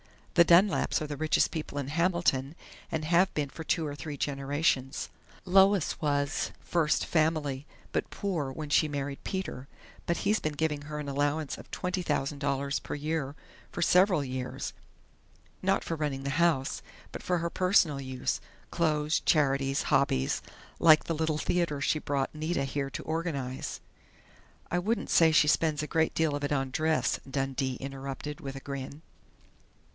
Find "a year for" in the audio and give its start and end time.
12.89-13.81